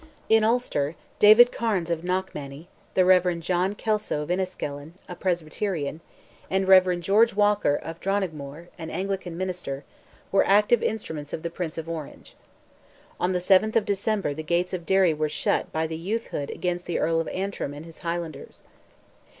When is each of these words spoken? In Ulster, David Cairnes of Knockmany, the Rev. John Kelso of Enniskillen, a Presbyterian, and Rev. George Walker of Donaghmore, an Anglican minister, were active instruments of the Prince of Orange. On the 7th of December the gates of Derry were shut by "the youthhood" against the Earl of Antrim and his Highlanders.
In 0.29 0.43
Ulster, 0.43 0.95
David 1.19 1.51
Cairnes 1.51 1.91
of 1.91 2.03
Knockmany, 2.03 2.67
the 2.95 3.05
Rev. 3.05 3.39
John 3.39 3.75
Kelso 3.75 4.23
of 4.23 4.29
Enniskillen, 4.31 4.93
a 5.07 5.15
Presbyterian, 5.15 6.01
and 6.49 6.67
Rev. 6.67 6.99
George 7.01 7.35
Walker 7.35 7.75
of 7.75 7.99
Donaghmore, 8.01 8.69
an 8.79 8.89
Anglican 8.89 9.37
minister, 9.37 9.83
were 10.31 10.43
active 10.43 10.81
instruments 10.81 11.33
of 11.33 11.43
the 11.43 11.51
Prince 11.51 11.77
of 11.77 11.87
Orange. 11.87 12.35
On 13.19 13.31
the 13.31 13.37
7th 13.37 13.75
of 13.75 13.85
December 13.85 14.33
the 14.33 14.41
gates 14.41 14.73
of 14.73 14.87
Derry 14.87 15.13
were 15.13 15.29
shut 15.29 15.71
by 15.71 15.85
"the 15.85 15.99
youthhood" 15.99 16.49
against 16.49 16.87
the 16.87 16.97
Earl 16.97 17.19
of 17.19 17.27
Antrim 17.27 17.71
and 17.75 17.85
his 17.85 17.99
Highlanders. 17.99 18.63